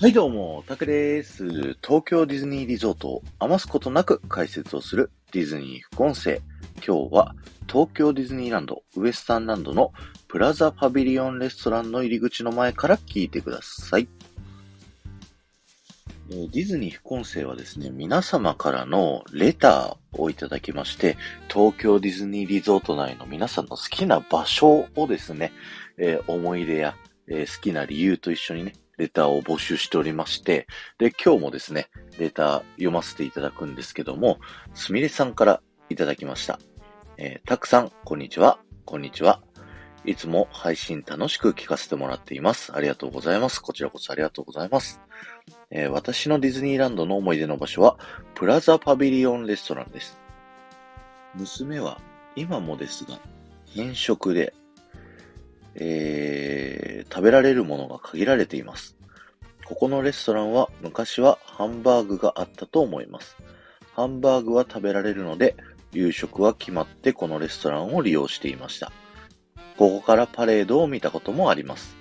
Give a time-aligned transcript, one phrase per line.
[0.00, 1.44] はいどうも、タクです。
[1.82, 6.40] 東京ディズニーリゾートを余すことなく解説をするディズニー副音声。
[6.76, 7.34] 今日は
[7.66, 9.92] 東京ディズニーランドウエスタンランドの
[10.28, 14.06] プラザパビリオンレストランの入り口の前から聞いてください。
[16.28, 21.16] ディズニー副音声はですね、皆様からのレターをいただきまして、
[21.48, 25.50] 東京ディズニーリゾート内の皆さんの好きな場所をですね、
[25.96, 26.94] えー、思い出や、
[27.26, 30.66] えー、好きな理由と一緒にね、レターを募集しておりまして、
[30.98, 34.38] で、今日もですね、レター読ませていただくんですけども、
[34.74, 36.58] すみれさんからいただきました。
[37.16, 39.40] えー、たくさん、こんにちは、こんにちは。
[40.04, 42.74] いつも配信楽しく聞かせてもらっています。
[42.74, 43.60] ありがとうございます。
[43.60, 45.00] こちらこそありがとうございます。
[45.70, 47.98] えー、私のディズニーランドの思い出の場所は、
[48.34, 50.18] プラザパビリオンレストランです。
[51.34, 52.00] 娘は、
[52.36, 53.18] 今もですが、
[53.66, 54.54] 偏食で、
[55.80, 58.96] えー、食べられるものが限られています。
[59.64, 63.36] ここのレストランは昔はハンバーグがあったと思います。
[63.94, 65.56] ハンバーグは食べられるので、
[65.92, 68.92] 夕食は決まってこのレストランを利用していました。
[69.76, 71.96] ここからパレードを見たこともあります。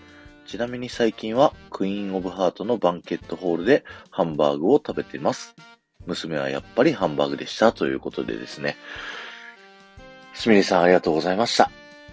[0.46, 5.56] ちなみに最近はクイーンオブハートのバンケットホールでハンバーグを食べています。
[6.06, 8.78] 娘はやっぱりハンバーグでしたということでですね。
[10.34, 11.70] すみれさんありがとうございました。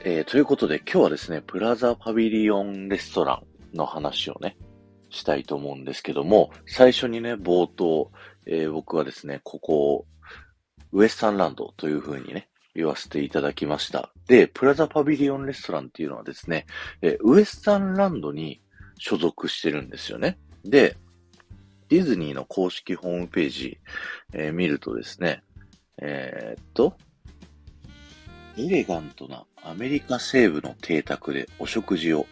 [0.06, 3.40] えー、ということで今日はですね、プラザパビリオンレストラ
[3.72, 4.58] ンの話をね、
[5.08, 8.12] したいと思うんですけども、最初にね、冒頭、
[8.44, 10.06] えー、僕はですね、ここ、
[10.92, 14.10] ウエスタンランドという風にね、言わせていただきました。
[14.26, 16.66] で、プラザパビリオンレストランっていうのはですね、
[17.00, 18.60] えー、ウエスタンランドに
[18.98, 20.36] 所属してるんですよね。
[20.66, 20.98] で、
[21.88, 23.78] ディズニーの公式ホームページ、
[24.34, 25.42] えー、見るとですね、
[25.96, 26.94] えー、っと、
[28.56, 32.26] エレガントなアメリカ西部の邸宅でお食事を、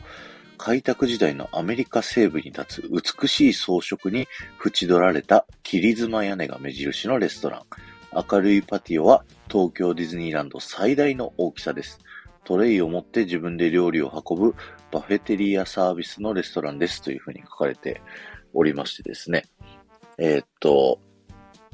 [0.56, 4.28] 開拓時代のアメリカ西部に立つ美しい装飾に
[4.64, 7.62] 縁取られた切妻屋根が目印のレストラン。
[8.30, 11.98] 明るいパティオは東京ディズニーランド最大の大きさです。
[12.44, 14.54] トレイを持って自分で料理を運ぶ
[14.92, 18.00] バフェテリアサービスのレストランですというふうに書かれて
[18.52, 19.44] おりましてですね。
[20.18, 21.00] えー、っと、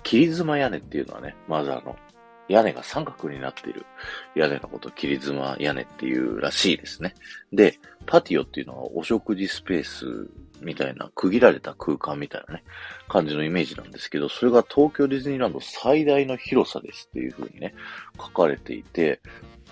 [0.02, 1.96] 切妻屋根っていうのはね、まずあの、
[2.48, 3.84] 屋根が三角になっている
[4.34, 7.14] 屋根のこと、切妻屋根っていうらしいですね。
[7.52, 12.64] で、パティオっていうのはお食事スペースみたいな、区切られた空間みたいなね、
[13.08, 17.74] 感じのイメージなんですけど、それが東京ディズニーランド最大の広さですっていう風にね、
[18.16, 19.20] 書かれていて、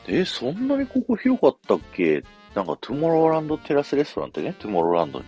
[0.07, 2.23] え、そんなにここ広かったっけ？
[2.55, 5.25] なんかトゥモローランドテラスレストランってね、トゥモローランドに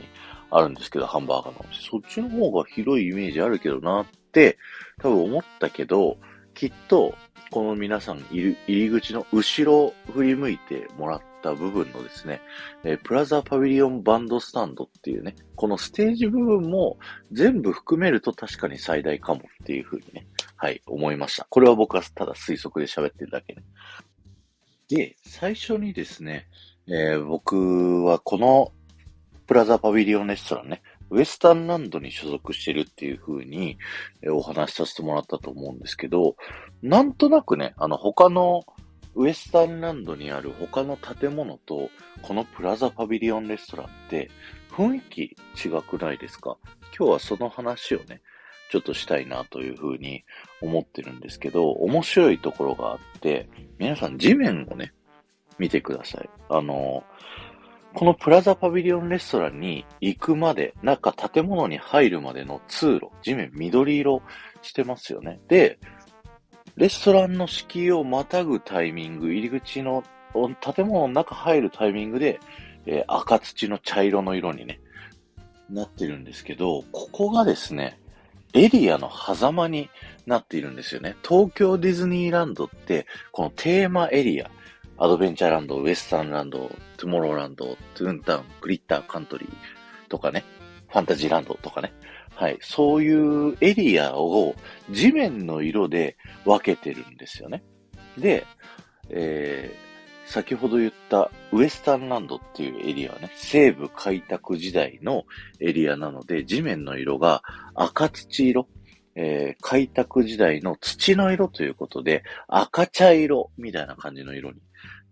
[0.50, 1.64] あるんですけど、ハンバーガーの。
[1.72, 4.56] そっちの方が広いイメージあるけどなって、
[4.98, 6.18] 多分思ったけど、
[6.54, 7.14] きっと、
[7.50, 12.40] この皆さん入り口の後ろを振り向いてもらった部分のですね、
[12.84, 16.98] えー、プラザパビリオンバンドスタンドっていうね、このステージ部分も
[17.32, 20.26] 全部含めると確かに最大かもっていうふうにね、
[20.56, 21.46] はい、思いました。
[21.48, 23.62] これは僕はただ推測で喋ってるだけね。
[24.88, 26.48] で、最初にですね、
[26.86, 28.72] えー、僕はこの
[29.46, 33.78] プラザパビリオンレストランね、ウエスタンランドに所属してるっていう風に、
[34.30, 36.36] お話しさせてもらったと思うんですけど、
[36.82, 38.64] なんとなくね、あの他の
[39.14, 41.90] ウエスタンランドにある他の建物と、
[42.22, 44.30] このプラザパビリオンレストランって
[44.70, 45.22] 雰囲気
[45.56, 46.56] 違くないですか？
[46.96, 48.20] 今日はその話をね、
[48.70, 50.24] ちょっとしたいなという風に
[50.60, 53.48] 思ってるんですけど、面白いところがあって、
[53.78, 54.92] 皆さん地面をね、
[55.58, 56.28] 見てください。
[56.50, 57.02] あの、
[57.94, 64.22] このプラザパビリオンレストランに行くまで、なんか建物に入るまでの通路、地面緑色
[64.62, 65.40] してますよね。
[65.48, 65.78] で、
[66.76, 70.04] レストランの敷居をまたぐタイミング、入り口の
[70.60, 72.38] 建物の中入るタイミングで、
[72.86, 74.80] えー、赤土の茶色の色にね、
[75.70, 77.98] なってるんですけど、ここがですね、
[78.54, 79.90] エリアの狭間に
[80.26, 81.16] なっているんですよね。
[81.26, 84.50] 東京ディズニーランドって、このテーマエリア、
[85.00, 90.44] アドベンチャーランド、ウエスタンランド、トゥモローランド、トゥーンタウン、グリッターカントリーとかね、
[90.88, 91.92] ファンタジーランドとかね。
[92.34, 92.58] はい。
[92.60, 94.56] そういうエリアを
[94.90, 97.62] 地面の色で分けてるんですよね。
[98.16, 98.44] で、
[99.08, 105.26] えー、先ほど言ったウエスタンランドっていうエリアはね、西部開拓時代の
[105.60, 107.42] エリアなので、地面の色が
[107.76, 108.68] 赤土色、
[109.20, 114.60] えー、開拓時代の土の色ということで、赤茶色みたいな感じの色に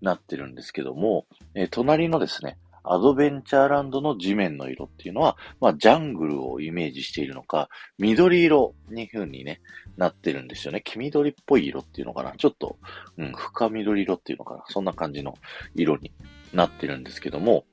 [0.00, 1.26] なってるんですけども、
[1.56, 7.68] えー、隣のですね、アドベンチャーランドの地面の色っていうのは、まあ、ジャングルをイメージしているのか、
[7.98, 9.60] 緑色に風にね、
[9.96, 10.82] なってるんですよね。
[10.84, 12.32] 黄緑っぽい色っていうのかな。
[12.38, 12.78] ちょっと、
[13.18, 14.64] うん、深緑色っていうのかな。
[14.68, 15.34] そんな感じの
[15.74, 16.12] 色に
[16.52, 17.64] なってるんですけども、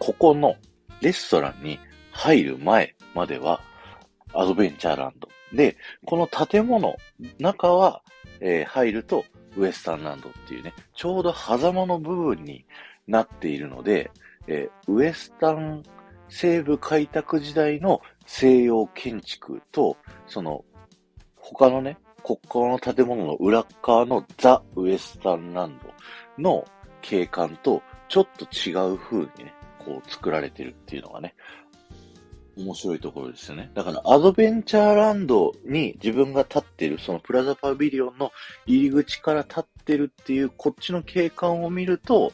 [0.00, 0.56] ここの
[1.00, 1.78] レストランに
[2.10, 3.60] 入る前までは
[4.34, 5.28] アドベンチャーランド。
[5.52, 6.96] で、この建物、
[7.38, 8.02] 中は、
[8.40, 9.24] えー、入ると
[9.56, 12.64] ウエスタンランドっていうね、ちょうど狭間の部分に
[13.06, 14.10] なっているので、
[14.46, 15.82] えー、ウエスタン
[16.28, 19.96] 西部開拓時代の西洋建築と、
[20.26, 20.64] その、
[21.36, 26.64] 他のね、ここの建物の裏側のザ・ウエスタンランドの
[27.02, 31.34] 景観とちょっと違う風にね、こう作られてるっていうのがね、
[32.56, 33.70] 面白いところですよね。
[33.74, 38.32] だからアドベンチャーランドに自分が立ってる、そのプラザパビリオンの
[38.66, 42.32] 入り口から立ってるっていうこっちの景観を見ると、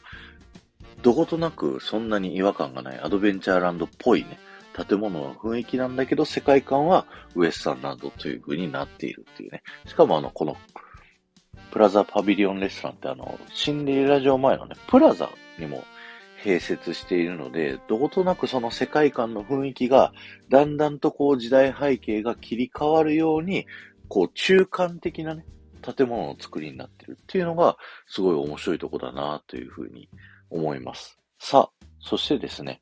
[1.02, 4.38] どことなくそんなに違和感がないアドベンチャーランドっぽいね、
[4.74, 9.62] 建物の雰囲気なんだけど、世界観はウエスタンランドという風になっているっていうね。
[9.86, 10.56] しかもあの、この、
[11.70, 15.84] プラザパビリオンレストランってあの、シンデレラ城前のね、プラザにも
[16.44, 20.12] 併設しているので、どことなくその世界観の雰囲気が、
[20.48, 23.66] だんだんとこう時代背景が切り替わるように、
[24.08, 25.44] こう中間的なね、
[25.82, 27.76] 建物の作りになってるっていうのが、
[28.06, 30.08] すごい面白いとこだなというふうに
[30.50, 31.18] 思います。
[31.38, 32.80] さあ、そしてですね、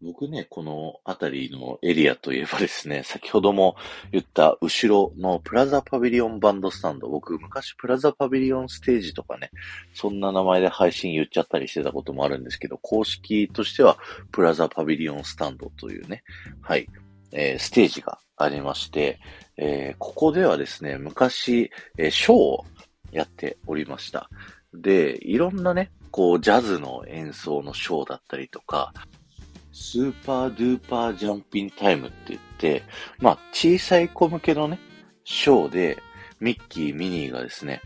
[0.00, 3.76] 僕ね、この辺りのエリアといえばですね、 先ほども
[4.12, 9.50] 言った後ろのプラザパビリオンバンドスタンド、僕昔プラザパビリオンステージとかね、
[9.94, 13.98] そんな名前で配信言っちゃったりしてたこともあるんですけど、公式としては
[14.30, 16.22] プラザパビリオンスタンドというね、
[16.60, 16.86] はい、
[17.32, 19.18] えー、ステージがありまして、
[19.56, 22.64] えー、ここではですね、昔、えー、ショーを
[23.10, 24.30] やっておりました。
[24.72, 28.92] で、いろんなね、こう、ジャズの演奏のショーだったりとか、
[29.80, 32.82] スーパードゥーパージャンピンタイムって言って、
[33.20, 34.80] まあ、小さい子向けのね、
[35.24, 36.02] ショーで、
[36.40, 37.80] ミッキー、ミニーがですね、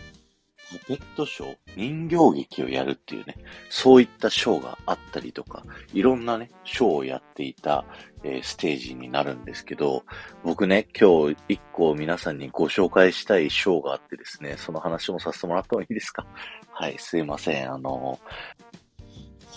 [0.72, 3.36] パペットショー人形劇をやるっていうね、
[3.68, 7.84] そういったショーがあったりとか、いろんなね、ショーをやっていた、
[8.24, 10.04] えー、ステージになるんですけど、
[10.44, 16.26] 僕ね、今日一個皆さんにご紹介したいショーがあってですね、その話もさせてもらってもいいですか？
[16.70, 17.70] はい、すいません。
[17.70, 18.18] あの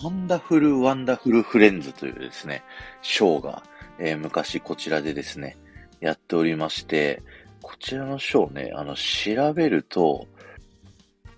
[0.04, 2.64] ワンダフル・ワンダフル・フレンズというですね、
[3.02, 3.64] ショーが、
[3.98, 5.58] えー、昔こちらでですね、
[6.02, 7.22] やっておりまして、
[7.62, 10.28] こちらのショーね、あの、調べると、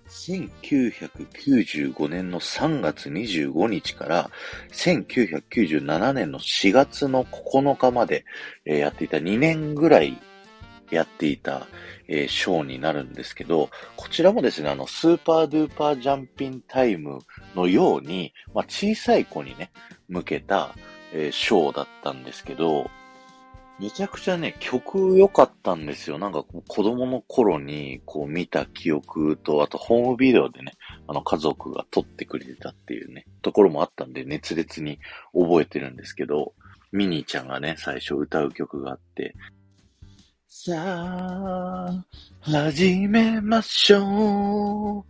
[0.08, 4.30] 1995年の3月25日から
[4.72, 8.24] 1997年の4月の9日まで、
[8.64, 10.18] えー、やっていた2年ぐらい
[10.90, 11.66] やっていた、
[12.08, 17.18] えー、ショーになるんですけど、こちらもですね、あの、スーパードゥーパージャンピンタイム
[17.58, 19.70] のように、まあ、小さい子にね、
[20.08, 20.74] 向けた、
[21.12, 22.88] えー、ショーだったんですけど、
[23.80, 26.18] めちゃくちゃね、曲良かったんですよ。
[26.18, 30.72] なんか子供の頃にこう見た記憶と、あとホームビデオでね、
[31.06, 34.98] あの家族が撮ってくれてたっていうね、ところもあったんで熱烈に
[35.32, 36.54] 覚えてるんですけど、
[36.90, 39.34] ミニーちゃんがね、最初歌う曲があって、
[40.50, 42.04] さあ、
[42.40, 45.04] 始めましょう。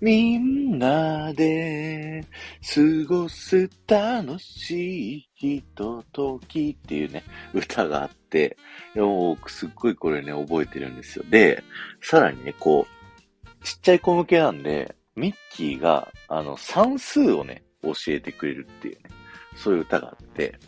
[0.00, 2.24] みんなで
[2.74, 8.56] 過ごす楽しいひとときっていうね、歌があって、
[8.96, 11.24] もうすっごいこれね、覚えてるんですよ。
[11.28, 11.62] で、
[12.00, 19.10] さらにね、こう、ちっちゃい子向けなんで、ミッキーが、あの、算数をね、教えてくれるっていうね、
[19.54, 20.58] そういう歌があって、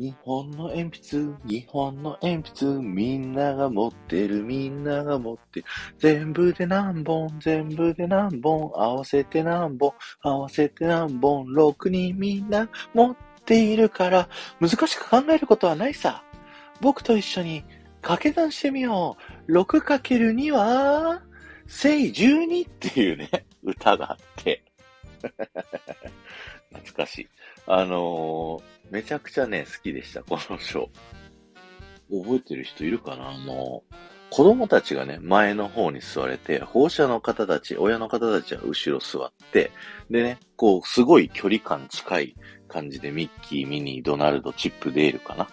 [0.00, 5.66] 日本の鉛筆、日本の鉛筆、みんなが持ってる、みんなが持ってる。
[5.98, 9.92] 全部で何本、全部で何本、合わせて何本、
[10.22, 16.24] 合わせて何本、6人みんな持っているから、難しく考えることはないさ。
[16.80, 17.62] 僕と一緒に
[18.00, 19.52] 掛け算してみよう。
[19.52, 21.20] 6×2 は、
[21.66, 23.28] 正12っていうね、
[23.62, 24.64] 歌があって。
[26.72, 27.28] 懐かしい。
[27.66, 32.22] あのーめちゃくちゃね、好きでした、このショー。
[32.24, 33.30] 覚えてる人いるかな？
[33.30, 33.84] あの、
[34.30, 39.70] 子供たちがね、前の方に座れて、放射の方たち、親の方たちは後ろ座って、
[40.10, 42.34] でね、こう、すごい距離感近い
[42.66, 45.46] 感じでミッキー、ミニー、ドナルド、チップ、デールかな？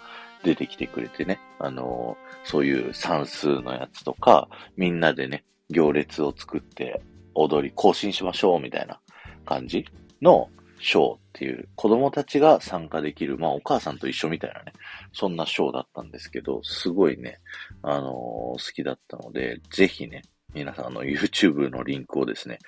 [0.44, 7.04] 出てきてくれてね、あのそういう算数のやつとか、みんなでね、行列を作って
[7.36, 9.00] 踊り、更新しましょうみたいな
[9.46, 9.86] 感じ
[10.24, 14.74] のショーっていう子供たちが参加できる、まあお母さんと一緒みたいなね、
[15.14, 17.40] そんなショーだったんですけど、すごいね、
[17.82, 22.60] あのー、好きだったので、ぜひね、皆さんの YouTube のリンクをですね、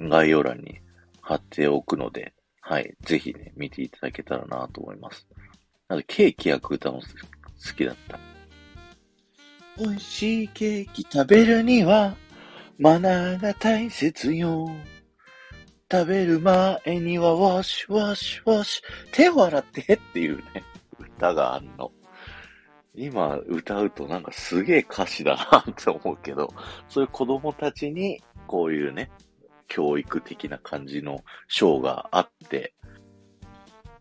[0.00, 0.80] 概要欄に
[1.20, 5.26] 貼っておくので、はい、ぜひね、見ていただけたらなと思います。
[5.88, 8.18] あと、ケーキ焼く歌も好きだった。
[9.78, 12.14] 美味しいケーキ食べるには、
[12.78, 14.70] マナーが大切よ。
[15.92, 18.80] 食べる前には、ワシワシワシ、
[19.12, 20.64] 手を洗ってっていうね、
[20.98, 21.92] 歌があんの。
[22.94, 26.54] 今歌うとなんかすげえ歌詞だなって思うけど、
[26.88, 29.10] そういう子供たちにこういうね、
[29.68, 32.72] 教育的な感じのショーがあって、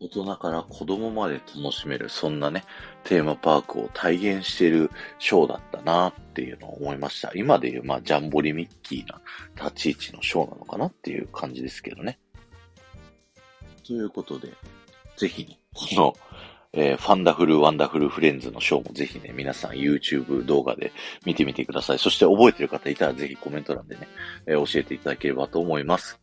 [0.02, 2.64] 大人から子供まで楽しめる、そんなね、
[3.04, 4.90] テーマパークを体現している
[5.20, 7.32] ショーだったなっていうのを思いました。
[7.36, 9.22] 今でいう、まあ、ジャンボリミッキーな
[9.56, 12.18] 立ち位置のショーなのかなっていう感じですけどね。
[13.86, 14.52] ということで、
[15.18, 16.14] ぜひね、この、
[16.74, 20.94] えー、ファンダフルワンダフルフレンズのショーもぜひね、皆さん YouTube 動画で
[21.26, 22.00] 見てみてください。
[22.00, 24.08] そして覚えてる方いたらぜひコメント欄でね、
[24.48, 26.21] えー、教えていただければと思います。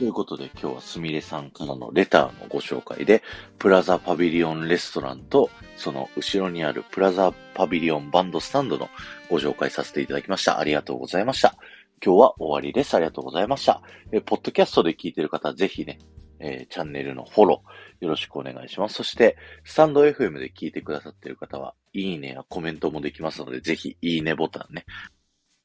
[0.00, 3.22] ということで今日はすみれさんからのレターのご紹介で、
[3.58, 8.88] プラザパビリオンレストランと、その後ろにあるプラザパビリオンバンドスタンドの
[9.28, 10.58] ご紹介させていただきました。
[10.58, 11.54] ありがとうございました。
[12.02, 12.94] 今日は終わりです。
[12.94, 13.82] ありがとうございました。
[14.10, 15.98] え、ポッドキャストで聞いてる方、ぜひね、
[16.38, 18.94] えー、チャンネルのフォロー、よろしくお願いします。
[18.94, 24.86] そして、スタンド FM で聞いてくださっている方は、いいねやコメントもできますので、ぜひ、いいねボタンね。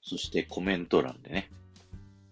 [0.02, 1.50] そして、コメント欄でね、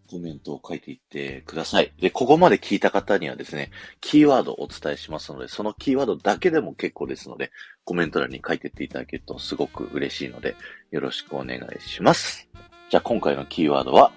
[0.10, 1.92] コメントを書いていってください。
[2.00, 7.52] で、ここまで聞いた方にはですね、キーワードをお伝えしますので、そのキーワードだけでも結構ですので、
[7.86, 10.56] コメント欄に書いていっていただけるとすごく嬉しいので、
[10.92, 12.48] よろしくお願いします。
[12.90, 14.12] じゃあ今回のキーワードは、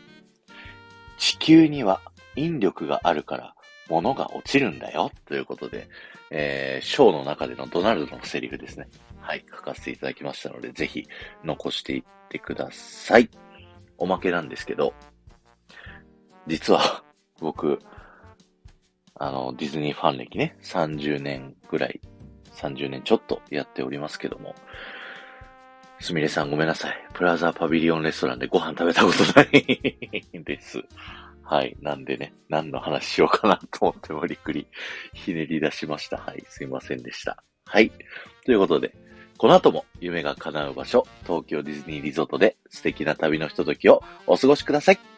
[1.18, 2.00] 地球には
[2.36, 3.54] 引力があるから
[3.88, 5.10] 物が落ちるんだよ。
[5.26, 5.88] ということで、
[6.30, 8.88] えー、ショーの中でのドナルドのセリフですね。
[9.20, 11.06] はい、書かせていただきましたので、ぜひ
[11.44, 13.30] 残していってください。
[13.98, 14.94] おまけなんですけど、
[16.46, 17.02] 実は
[17.40, 17.80] 僕、
[19.14, 22.00] あの、ディズニーファン歴ね、30年ぐらい、
[22.54, 24.54] 30年ちょっとやっておりますけども、
[26.00, 26.94] すみれさんごめんなさい。
[27.14, 30.82] プラザパビリオンレストランでご飯食べたことないです。
[31.42, 31.76] はい。
[31.80, 34.66] なんでね、何の話しようかなと思って無理くり
[35.14, 36.18] ひねり出しました。
[36.18, 36.44] はい。
[36.48, 37.42] すいませんでした。
[37.64, 37.90] はい。
[38.44, 38.94] ということで、
[39.38, 45.15] この後も夢が叶う場所、東京ディズニーリゾートで素敵な旅のひとときをお過ごしください。